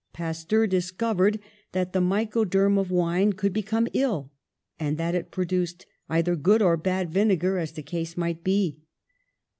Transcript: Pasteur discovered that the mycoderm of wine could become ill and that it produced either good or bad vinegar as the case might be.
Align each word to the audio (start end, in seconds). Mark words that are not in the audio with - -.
Pasteur 0.13 0.65
discovered 0.65 1.39
that 1.73 1.93
the 1.93 2.01
mycoderm 2.01 2.79
of 2.79 2.89
wine 2.89 3.33
could 3.33 3.53
become 3.53 3.87
ill 3.93 4.31
and 4.79 4.97
that 4.97 5.13
it 5.13 5.29
produced 5.29 5.85
either 6.09 6.35
good 6.35 6.63
or 6.63 6.75
bad 6.75 7.11
vinegar 7.13 7.59
as 7.59 7.73
the 7.73 7.83
case 7.83 8.17
might 8.17 8.43
be. 8.43 8.81